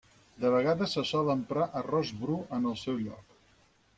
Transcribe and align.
De 0.43 0.49
vegades 0.53 0.95
se 0.97 1.01
sol 1.09 1.29
emprar 1.33 1.67
arròs 1.83 2.13
bru 2.23 2.39
en 2.59 2.65
el 2.73 2.75
seu 2.87 2.99
lloc. 3.05 3.37